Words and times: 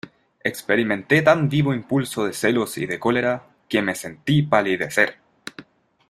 experimenté 0.43 1.21
tan 1.21 1.47
vivo 1.47 1.75
impulso 1.75 2.25
de 2.25 2.33
celos 2.33 2.75
y 2.79 2.87
de 2.87 2.97
cólera, 2.99 3.43
que 3.69 3.83
me 3.83 3.93
sentí 3.93 4.41
palidecer. 4.41 5.19